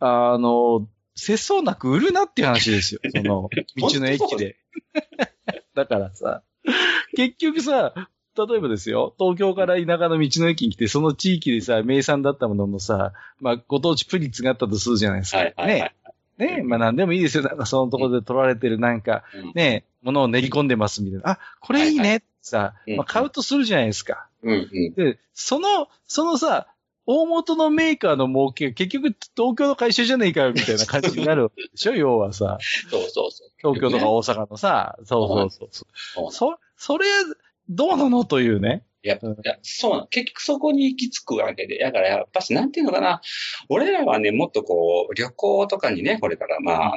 [0.00, 3.00] あの、節操なく売るなっていう話ですよ。
[3.14, 4.56] その、道の駅で。
[5.74, 6.42] だからさ、
[7.14, 15.38] 結局さ、例えばですよ、東京から田舎の道の駅に来て、その地域でさ、名産だったもののさ、まあ、ご当地プリッツがあったとするじゃないですか。
[15.38, 15.92] はいはいはい。
[16.38, 16.56] ね。
[16.56, 17.42] ねまあ何でもいいですよ。
[17.42, 21.30] なんかそのところで取られてるなんか、うんね、ものを練り込んでますみたいな。
[21.30, 24.28] あ、これいいねってさ、うんまあ、買うとするじゃないですか。
[24.42, 24.92] うんうん。
[24.94, 26.66] で、その、そのさ、
[27.06, 32.58] 大元のメーカーの儲けが結局東京の会社じゃねえかよみたいな感じになるわけでしょ要はさ、
[32.90, 33.50] そうそうそう。
[33.58, 36.56] 東京とか大阪のさ、そうそうそうそう。
[36.76, 37.06] それ、
[37.68, 38.84] どうなのというね。
[39.02, 40.06] いや、うんいやそうなの。
[40.08, 41.78] 結局そこに行き着くわけで。
[41.78, 43.20] だからやっぱし、なんていうのかな。
[43.68, 46.92] 俺らはね、もっとこう、旅行とかにね、これからまあ、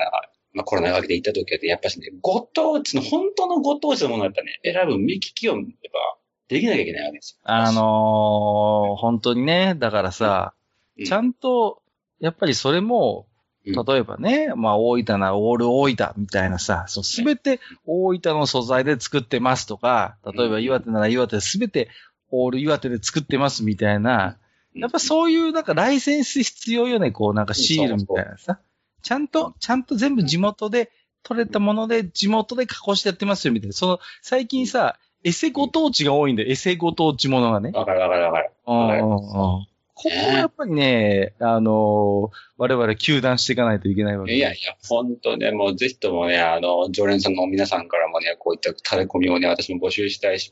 [0.53, 6.18] まあコロナがけで行った時はね、やっぱしね、ご当地の、本当のご当地のものだったらね、選ぶ目利きを、やっぱ、
[6.49, 7.39] できなきゃいけないわけですよ。
[7.43, 10.53] あのー、本当にね、だからさ、
[10.97, 11.05] うん。
[11.05, 11.81] ちゃんと、
[12.19, 13.27] やっぱりそれも、
[13.65, 13.85] うん。
[13.85, 21.89] 例えばね、まあ大分ならオール大分みたいなさ、そうすべて大分の素材で作ってますとか、例えば岩手なら岩手すべて
[22.31, 24.37] オール岩手で作ってますみたいな、
[24.73, 28.59] やっぱそういうなんかライセンス必要よね、こうなんかシールみたいなさ。
[29.01, 30.91] ちゃんと、ちゃんと全部地元で
[31.23, 33.73] 取れたもので地元で加工してやってますよみたいな。
[33.73, 36.49] その、最近さ、エセご当地が多いんだよ。
[36.49, 37.71] エセご当地ものがね。
[37.73, 38.51] わかるわかるわかる。
[38.67, 39.69] うんうんうん
[40.01, 50.51] ここはやっぱりね、あのー我々休断していかないといけないわけいやいや、本当ね、もうぜひともね、あの、常連さんの皆さんからもね、こういったタレコミをね、私も募集したいし、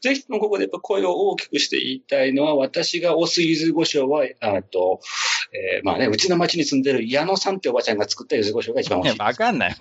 [0.00, 5.00] ぜひともここでやっぱ声を大きくして言いたいのは、私が推す柚子胡椒は、あと、
[5.76, 9.22] えーまあね、うちの町に住んでる矢野さんっておばちゃんが作った柚子胡椒が一番美味しい。
[9.22, 9.76] わかんない。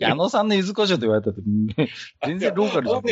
[0.00, 1.90] 矢野さんの柚子胡椒って言われたって、ね
[2.26, 3.02] 全然ローカルじゃん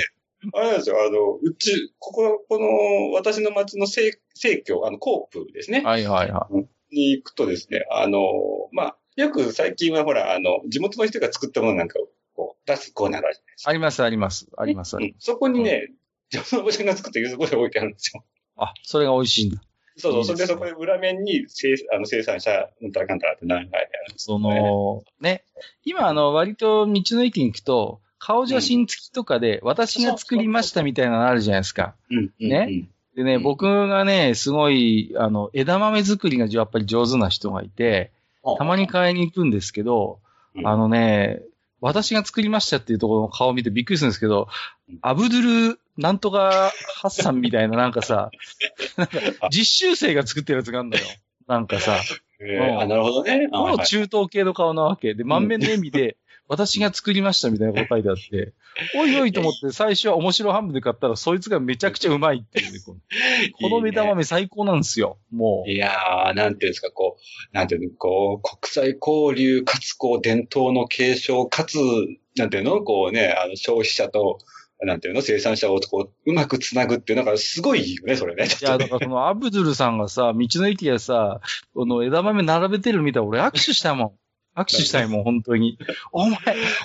[0.54, 5.82] あれなんですよ、あの、うち、ここ、この、私の町の生、生協、あの、コープですね。
[5.82, 6.48] はいはいは
[6.90, 8.20] に行くとですね、あの、
[8.72, 13.64] まあ、よく最近はほら、あの、地元の人が作ったものなんかをこう出すコーナーがあるじゃないですい。
[13.64, 13.70] か。
[13.70, 14.48] ありますあります。
[14.56, 14.96] あります。
[15.18, 15.88] そこにね、
[16.30, 18.24] 地元のおばちゃんが作った柚子胡椒を置いてあるんですよ。
[18.56, 19.62] あ、それが美味しいんだ。
[19.96, 25.44] そうそう、それでそこで裏面に生あの生産者、なんたらかんたらって何回かあるんですその、ね。
[25.84, 31.94] 今、あの、割と道の駅に行くと、顔写真付きとかで、私が作りましたみたいなのあるじゃないですか。
[32.10, 33.42] ねうんでね、うん。
[33.42, 38.12] 僕がね、すごい、あの、枝豆作りがやっぱり上手な人がいて、
[38.58, 40.20] たまに買いに行くんですけど、
[40.54, 40.68] うん。
[40.68, 41.40] あのね、
[41.80, 44.48] 私が作りましたっていうところの顔を見てびっくりするんですけど
[44.88, 48.30] うん、アブドゥル、なんとかハッサンみたいななんかさ、
[48.96, 49.18] なんか
[49.50, 51.06] 実習生が作ってるやつがあるんだよ。
[51.46, 52.00] なんかさ、
[52.40, 52.80] うんえー。
[52.80, 53.48] あ、なるほどね。
[53.52, 55.14] あはいこの中東系の顔なわけ。
[55.14, 56.16] で、満面の笑みで、
[56.48, 58.52] 私が作りましたみたいなこと書いてあって、
[58.96, 62.94] おいおいと思って最初は面白半分で買ったら、そいつがめちゃくちゃうまいっていうね、こ
[63.60, 65.18] のこの目玉目最高なんですよ。
[65.30, 65.70] もう。
[65.70, 71.78] いやー、なんていうんですか、こう、なんていうの、こう、国際交流、かつこう、伝統の継承、かつ、
[72.36, 74.38] なんていうの、こうね、あの、消費者と、
[74.82, 78.44] なんていうの、生産者をこう、うまくつなぐっていうのがすごいよね、それね。
[78.44, 81.40] いや、だからそのアブドゥルさんがさ、道の駅でさ、
[81.74, 84.12] この枝豆並べてるの見たら俺握手したもん。
[84.56, 85.78] 握手したいもん、本当に。
[86.12, 86.38] お前、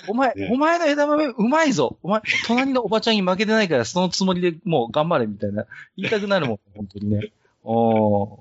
[0.08, 1.98] お前、ねお前の枝豆うまいぞ。
[2.04, 5.66] お前、隣のおばちゃんに負けてないから、そのつもりでもう頑張れ、みたいな。
[5.96, 7.32] 言いたくなるもん、本当にね。
[7.64, 8.40] おー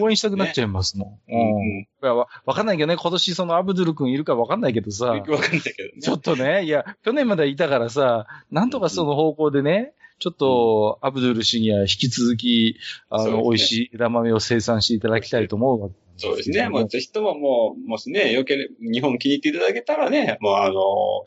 [0.00, 1.32] 応援したくなっちゃいますもん。
[1.32, 6.00] うんうんいやわわかんないけどね、今年そのアブドゥル君いるかわかんないけどさわかんないけどね。
[6.00, 12.76] ちょっとね、いや、去年までいたからさ、なんとかその方向でね、ちょっと、アブドゥル氏には引き続き、
[13.10, 16.68] あの、ね美味しい枝豆を生産していただきたいと思うわけそうですね。
[16.68, 20.74] もうぜひとももう、もしね、よければ、日本気に入っていただけたらね、もうあの、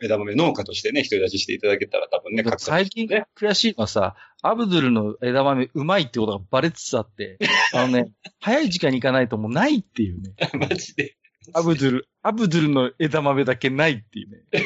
[0.03, 7.37] 枝豆農家としてね、独り立ちしていただけたら多分ね、各社最近ね悔しいのはさ、アブドゥルの枝豆うまいってことがバレつつあって、
[7.73, 10.33] あのね、 早い時間に行かないともうないっていうね。
[10.53, 11.15] マジで。
[11.53, 14.43] アブドゥル、アブドゥルの枝豆だけないっていうね。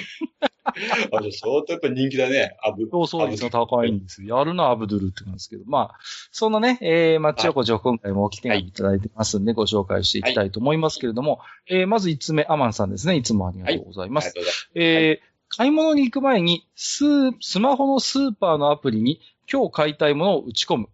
[1.12, 2.56] あ、じゃあ相当やっぱ人気だね。
[2.64, 2.90] アブ。
[2.90, 4.38] 競争率が高いんですよ。
[4.38, 5.64] やるな、アブドゥルって感じですけど。
[5.66, 6.00] まあ、
[6.32, 13.16] そのね、えー、マッチ横丁今回もお来ていただいてますんで、ご紹介していきたいと思いますけれども、えー、まず5つ目、アマンさんですね。
[13.16, 14.32] いつもありがとうございあます。
[14.36, 14.84] りがとうござい。
[14.84, 20.90] えー、買い物に行く前に、スー、スマホのスーパーのアプリに今日買いたいものを打ち込む。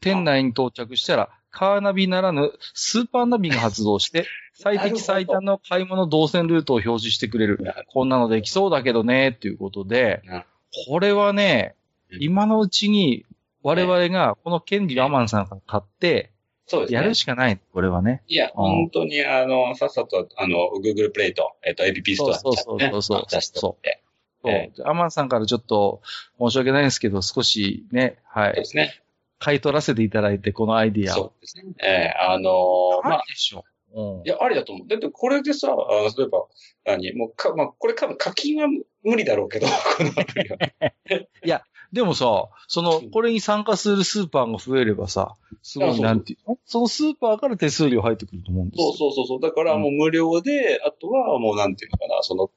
[0.00, 7.58] 店内に到着したら、カーナビならぬスーパーナビが発動して、 最適最短の買い物動線ルートを表示してくれる。
[7.88, 10.44] こんなのできそうだけどね、っていうことでうん、
[10.86, 11.74] これはね
[12.10, 13.24] う、ん今のうちに
[13.62, 16.30] 我々がこの権利をアマンさんから買って、
[16.66, 16.96] そうですね。
[16.98, 18.22] やるしかない、これはね。
[18.28, 23.58] いや、本当に、あの、さっさと、あの、Google プレイと、えっと、APP ストアそうそうそうそう出して。
[23.58, 24.00] そうえ
[24.84, 26.00] アマンさんからちょっと
[26.38, 29.02] 申し訳ないんですけど、少しね、はい、そうですね。
[29.40, 31.16] 買い取らせていただいて、このアイディアを。
[31.16, 31.64] そうですね。
[31.82, 33.64] ええあの、まああ、でしょ。
[33.92, 34.88] うんいや、ありだと思う。
[34.88, 36.46] だってこれでさ、あの例えば、
[36.84, 38.68] 何、もうか、まあ、これ多分課金は
[39.02, 39.66] 無理だろうけど、
[39.98, 40.48] このアプリ
[41.50, 41.64] は。
[41.92, 46.58] でもさ、そのう、んこれに参加するスーパーが増えればさ、すごいなんていうの？
[46.64, 48.92] そのスーパーから手数料入ってくると思うんですよ。
[48.92, 49.40] そうそうそうそう。
[49.40, 52.50] だからもう無料で、あとはもうなんていうのかな、その、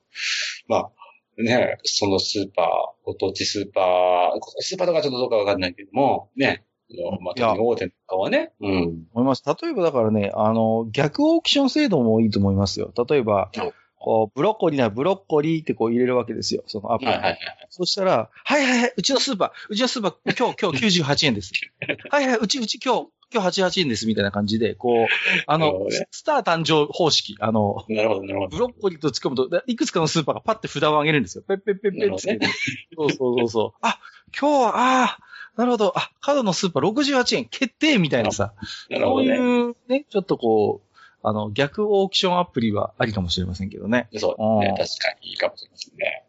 [0.68, 0.92] ま
[1.38, 6.64] あ、ね、そのスーパー、ご当地スーパー、スーパーとかちょっとどうかわかんないけども、ね、
[7.22, 9.06] まあ、大手とかはね、うん。
[9.14, 9.44] 思います。
[9.46, 12.94] 例えばだからね、あの、逆オークション制度もいいと思いますよ。
[13.10, 16.64] 例えばはい、こう、ブロッコリーならブロッコリーってこう入れるわけですよ。
[16.68, 17.14] そのアプリに。
[17.14, 17.40] はいはいはい。
[17.70, 21.54] そしたら、はいはいはい、うちのスーパー、うちのスーパー、今日、今日98円です。
[22.12, 25.08] はいはい、うち、うち今日、今日88円です、みたいな感じで、こう、
[25.48, 28.58] あのねスター誕生方式、あの、なるほど、なるほど。
[28.58, 31.44] ブロッコリーと突っ込むと、だいくつかのスーパーがパッて札を上げるんですよ。
[31.48, 32.46] ペッペッペッペッって。
[32.96, 33.78] そうそうそうそう。
[33.82, 34.00] あ、
[34.38, 35.18] 今日は、ああ、
[35.56, 35.94] なるほど。
[35.98, 38.54] あ、角のスーパー68円決定みたいなさ。
[38.64, 39.36] そうなるほどね。
[39.36, 44.10] いうね、ちょっとこう、あの、逆オークションアプリはありかもしれませんけどね。
[44.18, 44.76] そうねうん。
[44.76, 46.26] 確かにいいかもしれませんね。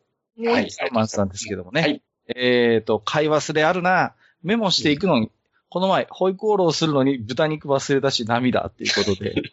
[0.50, 1.80] はいマンスなんですけどもね。
[1.80, 4.14] はいえっ、と、買い忘れあるな。
[4.42, 5.30] メモしていくのに、
[5.68, 9.34] この前、ホイコーローするのに豚肉忘れたし涙っていうことで。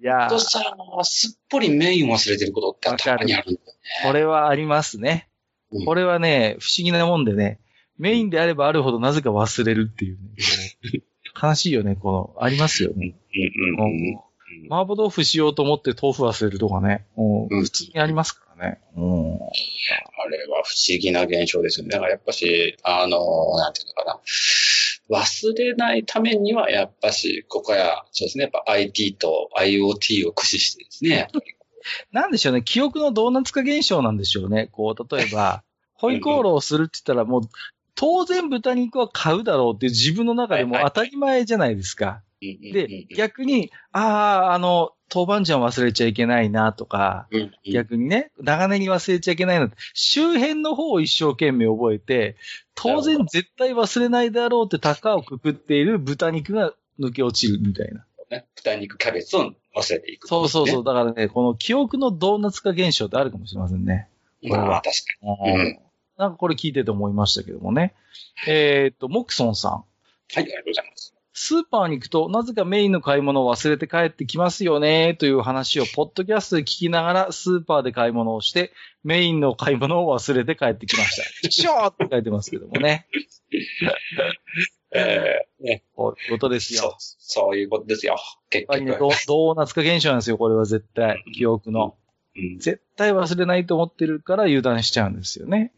[0.00, 0.28] いや
[5.84, 7.60] これはね不思議なもんでね、
[7.98, 11.02] メインであればあるほどなぜか忘れるっていうね。
[11.40, 13.16] 悲しいよね、この、ありますよね。
[13.34, 14.72] うんうんうん。
[14.72, 17.04] 麻婆豆腐しようと思って豆腐忘れるとかね。
[17.16, 18.80] 普通にありますからね。
[18.96, 19.34] うん
[20.24, 21.90] あれは不思議な現象ですよね。
[21.90, 24.20] だからやっぱし、あの、なんていうのかな。
[25.10, 31.53] 忘れないためには、やっぱし、ここや、そうですね、やっぱ IT と IoT を駆使してですね、やっぱり
[32.12, 32.62] なんでしょうね。
[32.62, 34.68] 記憶のドーナツ化現象なんでしょうね。
[34.72, 35.62] こう、例えば、
[35.94, 37.42] ホイコーローをするって言ったらもう、
[37.94, 42.22] 当然豚肉は買うだろうっていう自分の中でも当たり前じゃないですか。
[42.40, 47.28] で、で逆に、ああ、あの、豆板醤忘れちゃいけないなとか、
[47.64, 52.36] 逆にね、長ネギ忘れちゃいけないなって、周辺の方を一生懸命覚えて、
[52.74, 58.04] 当然絶対忘れないだろうって高をくくっている豚肉が抜け落ちるみたいな。
[58.30, 60.80] ね豚肉、キャベツを忘れていく、そうそうそう。
[60.82, 60.84] う。
[60.84, 64.08] だからね、この記憶のドーナツ化現象ってあるかもしれませんね。
[64.42, 65.52] これはまあ、確かに。
[65.52, 65.78] うん
[66.16, 67.92] なんかこれ聞いてて思いましたけどもね。
[68.46, 69.72] えっ、と、モクソンさん。
[69.72, 69.84] はい、
[70.36, 71.14] ありがとうございます。
[71.36, 81.50] スーパーに行くと、なぜかメインの買い物を忘れて帰ってきますよね、という話を、ポッドキャストで聞きながら、スーパーで買い物をして、メインの買い物を忘れて帰ってきました。
[81.50, 83.08] しょーって書いてますけどもね。
[84.94, 88.16] えーね、こういうことですそうよ。、そういうことですよ。
[88.50, 89.00] 結やっぱりね、局。
[89.00, 91.22] ドドーナツ化現象なんですよ、これは絶対。
[91.34, 91.96] 記憶の。
[92.36, 95.72] うん絶対忘れないと思ってるから油断しちゃうんですよね。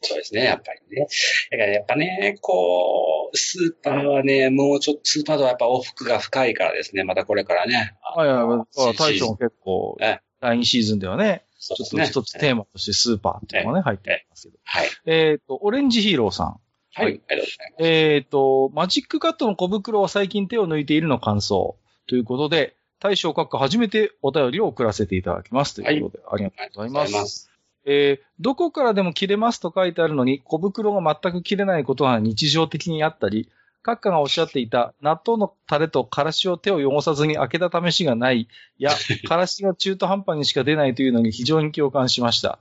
[0.00, 1.06] そうですね、やっぱりね。
[1.50, 7.94] だからやっぱね、こう、スーパーはね、もうちょっと、スーパーとはやっぱ往復が深いからですね、またこれからね。
[8.02, 11.44] はいはい大将も結構ええ、第2シーズンではね。
[11.58, 14.58] ちょっと一つテーマとしてスーパーっていうのがね、入ってますけど。
[14.64, 14.88] はい。
[15.06, 16.60] えっと、オレンジヒーローさん。
[16.94, 17.04] はい。
[17.04, 17.84] あはいりがとうございます。
[17.84, 21.76] えっ、と、マジックカットの小袋は最近手を抜いているの感想
[22.06, 27.12] ということで、大将閣下初めてお便りを送らせていただきますということで、ありがとうございます。
[27.12, 27.50] ます。
[27.84, 33.48] えーどこからでも切れますと書いてあるのに、小袋が全く切れないことが日常的にあったり、
[33.84, 38.90] 閣下がおっしゃっていた納豆のタレとからしを手を汚さずに開けた試しがない、や、
[39.28, 42.58] からしが中途半端にしか出ないというのに非常に共感しました。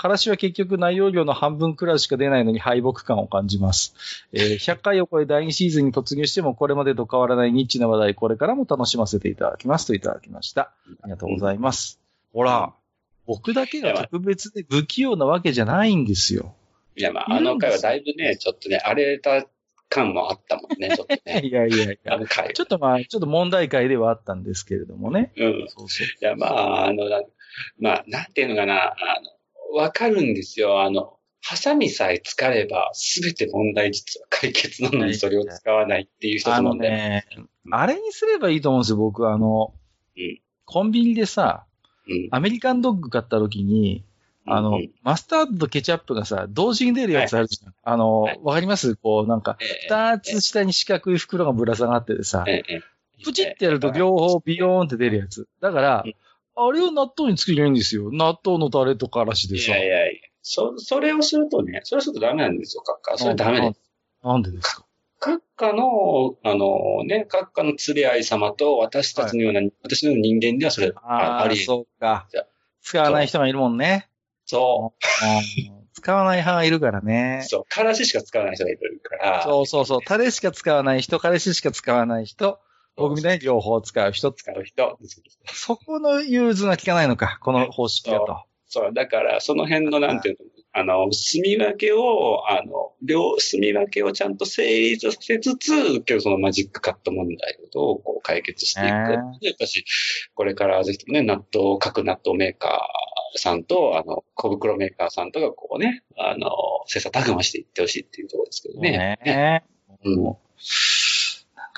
[0.00, 3.94] からしは結局内容量の半分くらいしか出ないのに敗北感を感じます。
[4.32, 10.72] えー 100回を超え第2シーズンに突入してもこれまでと変わらないニッチな話題、これからも楽しませていただきますといただきました。
[11.02, 12.00] ありがとうございます。
[12.32, 12.72] ほら、
[13.26, 16.54] 僕だけが特別で不器用なわけじゃないんですよ。
[16.96, 19.44] いや、まあ、あの回はだいぶね、ちょっとね、荒れた
[19.90, 21.42] 感もあったもんね、 ちょっとね。
[21.44, 22.14] いやいやいや。
[22.14, 22.54] あの回。
[22.54, 25.32] ちょっとまあ、ちょっと問題解ではあったんですけれどもね。
[25.36, 25.66] うん。
[25.68, 26.06] そうそう。
[26.06, 27.20] いや、まあ、あの、な
[27.78, 29.39] まあ、なんていうのかな、あの、
[29.72, 30.82] わかるんですよ。
[30.82, 36.90] あの、ハサミさえ使えば、すべて問題実は解決なのに、それを使わないっていう一つあの問題。
[36.90, 37.26] ね、
[37.70, 39.32] あれにすればいいと思うんですよ、僕は。
[39.34, 39.72] あの、
[40.16, 41.64] うんコンビニでさ、
[42.06, 42.28] うん。
[42.30, 44.04] アメリカンドッグ買った時に、
[44.46, 47.74] あの、うんマスタードとケチャップがさ、同時に出るやつあるじゃん。
[47.82, 48.94] あの、わ、はいかります？
[48.94, 52.80] こう、なんか、ええ二つ下に四角い袋がぶら下がっててさ、ええ
[53.24, 55.48] プチってやると両方ビヨーンって出るやつ。
[55.60, 56.14] だからうん、
[56.68, 58.10] あれを納豆につけりゃいいんですよ。
[58.12, 59.76] 納豆のタレとからしでさ。
[59.76, 60.20] いやいやいや。
[60.42, 63.18] そ、それをするとね、それをするとダメなんですよ、カッカ。
[63.18, 63.80] それダメです。
[64.22, 64.84] なんでですか？
[65.18, 72.26] カッカの、あのね、カッカの連れ合い様と私たちのような、私のような人間ではそれ、あああ、ありえそうか。
[72.82, 74.08] 使わない人がいるもんね。
[74.46, 77.04] そうん使わない派がいるからう。
[77.04, 77.42] ね。
[77.46, 77.64] そう。
[77.68, 79.42] からししか使わない人がいるから。
[79.42, 80.00] そうそうそう。
[80.02, 82.58] タレしか使わない人、彼氏しか使わない人、
[83.00, 84.32] 僕みたいに両方使う人。
[84.32, 84.98] 使う人。
[85.46, 88.44] そこの融通が効かないのか、この方式だと。
[88.66, 88.92] そう。
[88.94, 99.18] だから、その辺の、なんていうの、あの、住み分けを、あの、両、住み分けをちゃんと成立させつつ、今日そのマジックカット問題をどうこう解決していくや
[99.52, 99.84] っぱし、
[100.34, 106.50] これからぜひともね、納豆、各納豆メーカーさんと、あの、小袋メーカーさんとか、こうね、あの、
[106.86, 109.18] 切磋琢磨していってほしいっていうところですけどね。
[109.24, 109.64] ね
[110.04, 110.22] うん。
[110.22, 110.34] なん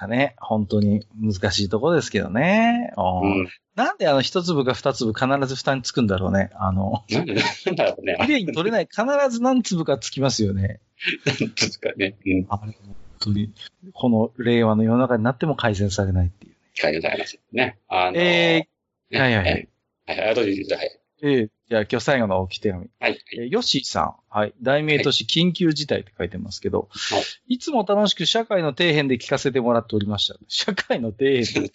[0.03, 2.93] かね、本当に難しいところですけどね。
[2.97, 3.49] うんうん。
[3.75, 6.51] なんであの一粒か二粒必ず蓋につくんだろうね。
[6.55, 8.19] あの、なんで、なんだろうね。
[8.21, 10.81] 綺麗に取れない、必ず何粒かつきますよね。
[11.25, 11.37] なん。
[11.37, 12.17] ですかね。
[12.27, 12.45] うん。
[12.45, 12.75] 本
[13.21, 13.53] 当に、
[13.93, 16.55] この令和の世の中になっても改善されないっていう。
[16.75, 17.79] 書いてありますよね。
[17.89, 18.69] あの、え
[19.11, 19.35] ねはい。
[19.37, 19.45] はい。
[19.45, 19.53] はい。
[19.53, 19.69] はい。
[20.07, 20.99] はい、あとで言ってください。
[21.23, 22.91] えーじゃあ今日最後の置き手紙。
[23.01, 23.19] はい。
[23.33, 24.15] えーヨッシーさん。
[24.29, 24.53] はい。
[24.61, 30.35] 題名とし緊急事態って書いてますけど、はいいつも楽しく社会の底辺で聞かせてもらっておりました。
[30.49, 31.71] 社会の底辺で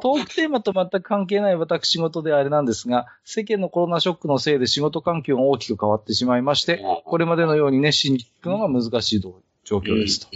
[0.00, 9.42] トークテーマと全く関係ない私事であれなんですが、世間のコロナショックのせいで仕事環境が大きく変わってしまいまして、これまでのように熱心に聞くのが難しい状
[9.80, 10.28] 況ですと。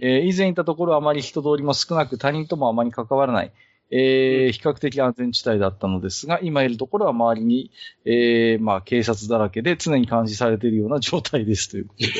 [0.00, 3.52] えー以前いたところはあまり人通りも少なく他人ともあまり関わらない、
[3.90, 7.70] えー比較的安全地帯だったのですが、今いるところは周りに、
[8.04, 12.12] えーまあ警察だらけで常に監視されているような状態ですということで。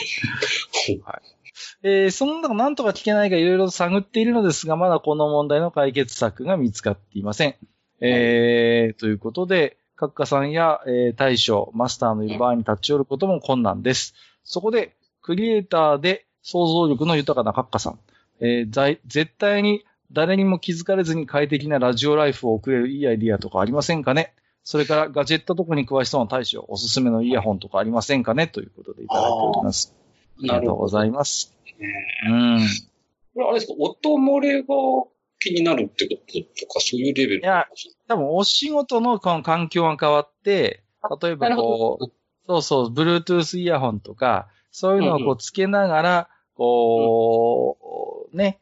[1.83, 7.55] えーその中なんとか聞けないかいろいろと探っているのですが、まだこの問題の解決策が見つかっていません。
[8.01, 14.15] えーということで、閣下さんや、えー大将、マスターのいる場合に立ち寄ることも困難です。
[14.45, 17.99] そこで、クリエイターで想像力の豊かな閣下さん、
[18.41, 24.35] えー在絶対に誰にも気づかれずに快適なラジオライフを送れるいいアイディアとかありませんかね？
[24.64, 28.46] それからガジェットとかに詳しそうな大将、おすすめのイヤホンとかありませんかね？
[28.46, 29.94] ということでいただいております。
[30.38, 31.55] ありがとうございます。
[32.27, 32.59] うん。
[32.61, 32.66] い
[33.35, 34.68] これあれですか、音漏れが
[35.38, 37.66] 気になるってこととか、そういうレベルいや
[38.09, 40.83] 多分お仕事のこの環境が変わって、
[41.23, 42.07] 例えばこう、
[42.46, 48.60] そうそう、Bluetooth イヤホンとか、そういうのをこうつけながら、こう、ね、うんうん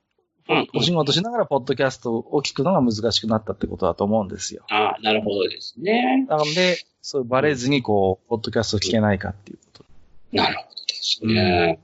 [0.74, 4.64] お仕事しながらポッドキャストを聞くのが難しくなったってことだと思うんですよ。
[4.70, 6.26] ああ、なるほどですね。
[6.28, 9.84] なので、そうバレずにこう、ポッドキャストを聞けないかっていうこと。
[10.32, 11.78] なるほどですね。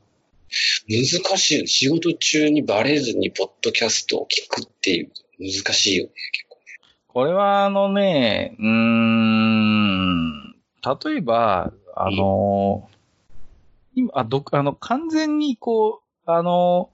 [0.88, 1.68] 難しい。
[1.68, 6.58] 仕事中にバレずにポッドキャストを聞くっていう、難しいよね、結構。
[7.08, 12.88] これはあのね、うーん、例えば、あの、
[13.94, 16.90] 今、あ、ど、あの、完全にこう、あの、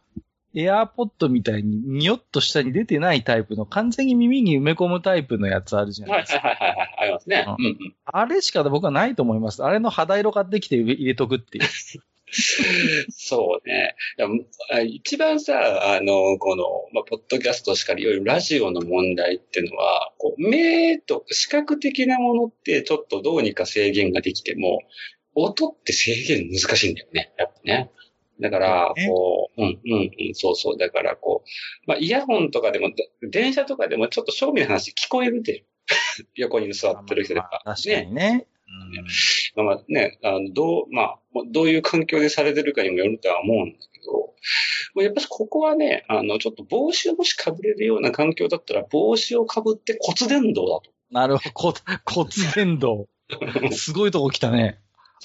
[0.55, 6.41] エアーポッドみたいにニヨッと下に出てないタイプの、完全に耳に埋め込むタイプのやつあるじゃないですか。
[6.41, 6.95] はいはいはいはい。
[6.99, 7.47] ありますね。
[7.59, 7.95] うんうん。
[8.05, 9.63] あれしか僕はないと思います。
[9.63, 11.65] あれの肌色買ってきて入れとくっていう。
[13.11, 13.97] そうね。
[14.87, 24.81] 一番さ、あの、この、まあ、ポッドキャストしかり、いわゆるラジオの問題っていうのは、こう、目と視覚的なものってちょっとどうにか制限ができても、
[25.35, 27.33] 音って制限難しいんだよね。
[27.37, 27.91] やっぱね。
[28.41, 30.79] だから、ねこう、うん、うん、うん、そうそう。
[30.79, 31.49] だから、こう、
[31.87, 32.91] まあ、イヤホンとかでも、
[33.23, 35.65] 電車とかでもちょっと正味の話聞こえるで。
[36.37, 37.63] 横に座ってる人とか。
[37.65, 38.47] まあ確かにね。
[39.57, 41.19] まあまあね、あの、どう、まあ、
[41.51, 44.33] どういう環境でされてるかにもよるとは思うんだけど、も
[44.97, 50.83] うやっぱりここはね、あの、ちょっと帽子をもし被れるような環境だったら、帽子を被って骨伝導だと。
[51.11, 51.51] なるほど。
[51.53, 51.75] こ
[52.07, 53.07] 骨伝導。
[53.73, 54.79] すごいとこ来たね。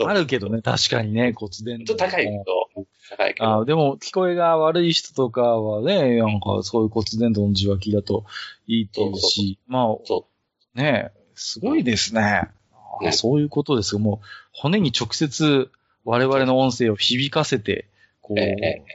[0.03, 1.85] あるけどね、確かにね、骨伝導。
[1.85, 2.64] ちょっと高いけど、
[3.17, 3.61] 高いけど。
[3.61, 8.25] あでも、聞こえが悪い人とかはね、なんかそういう骨伝導の受話器だと
[8.67, 10.27] いいっていうし、まあ、そ
[10.73, 12.49] ねすごいですね。
[13.01, 13.99] あねそういうことですよ。
[13.99, 15.69] もう、骨に直接
[16.03, 17.87] 我々の音声を響かせて、
[18.21, 18.85] こう、ええ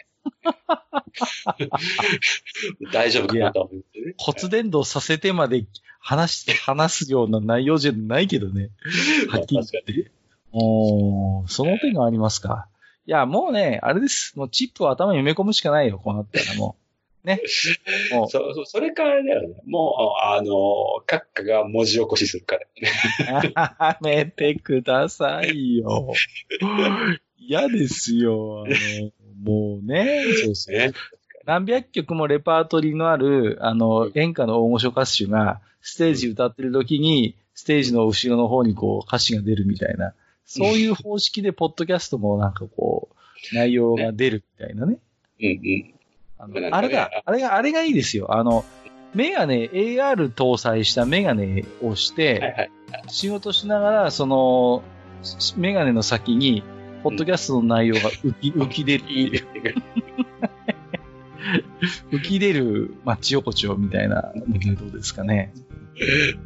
[2.92, 3.80] 大丈夫かなと思ね。
[4.18, 5.64] 骨伝導させてまで
[5.98, 8.70] 話して、話すような内容じゃないけどね。
[9.28, 10.10] はっきり言って。
[10.52, 12.66] おーその手がありますか。
[13.06, 14.32] いや、もうね、あれです。
[14.36, 16.76] もうチップを頭に埋め込むしかないよ、こうなったらも
[17.24, 17.40] ね。
[18.12, 19.54] もうそうそう、それからだよね。
[19.66, 20.52] もう、あの、
[21.06, 22.62] 閣下が文字起こしするから
[23.40, 23.52] ね。
[23.54, 26.12] やめてくださいよ。
[27.38, 28.64] 嫌ですよ。
[28.66, 29.10] あの
[29.42, 30.76] もうね、そうそう。
[30.76, 30.92] ね。
[31.46, 40.14] 何百曲もレパートリーのある、あの、演歌の大御所歌手が、ステージ歌ってる時に、ステージの後ろの方にこう歌詞が出るみたいな、
[40.50, 43.10] そういう方式で、ポッドキャストもなんかこ
[43.52, 44.98] う、内容が出るみたいなね。
[45.40, 45.94] うんうん。
[46.38, 48.34] あのあれが、あれが、あれがいいですよ。
[48.34, 48.64] あの、
[49.14, 52.70] メガネ、AR 搭載したメガネをしはいて、はい。
[53.06, 54.82] 仕事しながら、その、
[55.22, 56.64] しメガネの先に、
[57.04, 59.04] ポッドキャストの内容が浮き、浮き出る
[62.10, 65.52] 浮き出るマッチ横丁みたいなのでどうですかね。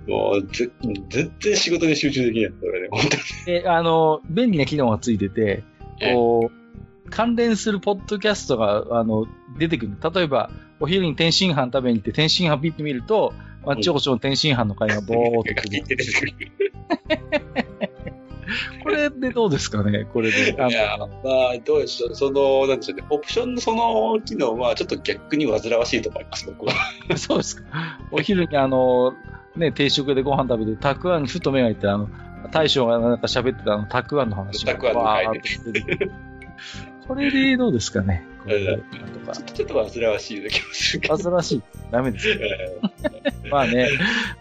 [0.07, 0.71] もう、ぜ
[1.09, 2.53] 絶対仕事に集中できない。
[2.61, 3.61] それね、本当に。
[3.61, 5.65] で、あの、便利な機能がついてて、
[6.01, 9.27] こう、関連するポッドキャストが、あの、
[9.59, 9.97] 出てくる。
[10.15, 10.51] 例えば、
[10.81, 13.33] お昼に天津飯食べに行って、天津飯ピッて見ると、
[13.65, 15.69] マッチ横丁の天津飯の会がボーっと。
[15.69, 16.33] 出てくる。
[18.83, 20.07] これでどうですかね？
[20.13, 20.55] これで。
[20.61, 21.09] あいや、まあ、
[21.65, 22.15] どうでしょう。
[22.15, 23.05] その、なんでしょうね。
[23.11, 26.73] オプションのその機能は、ちょっと逆に煩わしいと思います、僕は。
[27.09, 27.99] の、 そうですか。
[28.11, 29.15] お昼にあの、
[29.57, 32.09] ね、定食でご飯食べて、たくあんにふと目がいって、あの、
[32.51, 34.75] 大将がなんか喋ってたあの、たくあんの話が。
[34.75, 36.13] たくあんの回わーっと出てくる
[37.07, 38.25] これでどうですかね？
[39.55, 41.17] ちょっと煩わしいような気もするけど。
[41.17, 41.63] 煩わしい。
[41.91, 42.31] ダメです。
[42.31, 42.79] え
[43.51, 43.89] まあね。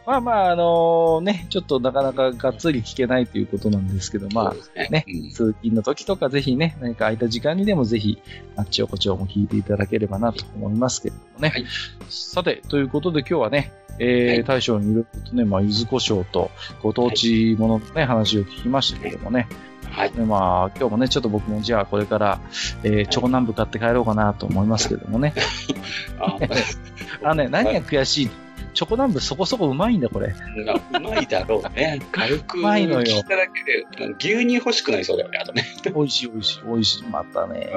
[0.06, 8.18] まあまあ、あのね、ちょっとなかなかがっつり聞けないということなんですけど、ーまあ、ねうん通勤の時とかぜひね、何か空いた時間にでもぜひ、
[8.56, 11.50] あっちおこちょも聞いていただければなと思いますけれどもね。
[11.50, 11.66] はい
[12.10, 19.48] さて、ということで今日はね、えーはい大将にいろいろとね、まあ、柚子胡椒とご当地もののね、話を聞きましたけれどもね。
[19.90, 20.12] はい。
[20.12, 22.40] でまあ、今日もね、ちょっと僕もじゃあこれから、
[22.84, 25.34] えー、長南部買って帰ろうかなと思いますけどもね。
[26.20, 26.38] あ
[27.24, 28.30] あのね、何が悔しい
[28.74, 30.34] チョコ南部そこそこうまいんだ、これ。
[30.34, 32.02] うまいだろうね。
[32.12, 35.64] 軽くうまいのよ聞いただけで、牛乳欲しくなりそうだよね、あとね。
[35.94, 37.04] 美味しい美味しい美味しい。
[37.04, 37.70] またね、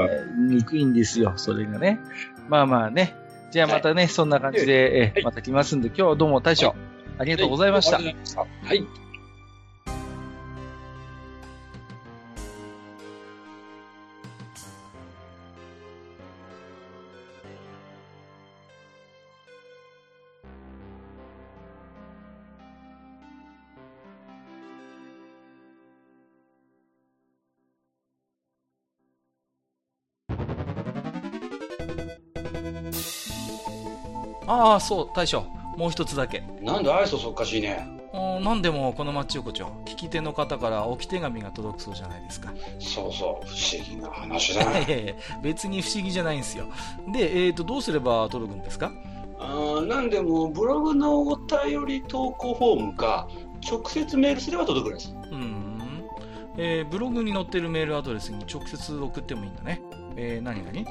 [0.48, 1.98] 憎いんですよ、それがね。
[2.48, 3.14] まあまあね。
[3.50, 6.74] じゃあまたね、そんな感じで、えはいーまた来ますんで、今日はどうも大将、は
[7.18, 7.96] ありがとうございました。
[7.96, 8.68] ありがとうございました。
[8.68, 9.06] はい。
[34.46, 35.44] ああ、そう、大将。
[35.76, 36.42] もう一つだけ。
[36.60, 37.86] なんで愛想そっかしいね。
[38.12, 42.50] おなんでもこの町横丁、聞き手の方から置き手紙が届くそうじゃないですか。
[42.78, 45.16] そうそう、不思議な話だね。
[45.42, 46.64] 別に不思議じゃないんですよ。
[47.12, 48.90] で、えーと、どうすれば届くんですか？
[49.38, 53.28] あーなんでも、ブログのお便り投稿フォームか、
[53.70, 55.12] 直接メールすれば届くらしい。
[55.12, 56.04] うーん。
[56.56, 59.82] えーブログに載ってるメールアドレスに直接送ってもいいんだね。
[60.16, 60.90] えー、何々